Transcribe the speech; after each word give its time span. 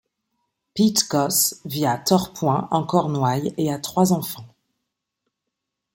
Pete 0.73 1.07
Goss 1.09 1.61
vit 1.63 1.85
à 1.85 1.95
Torpoint 1.99 2.67
en 2.71 2.83
Cornouailles 2.83 3.53
et 3.57 3.71
a 3.71 3.77
trois 3.77 4.13
enfants. 4.13 4.47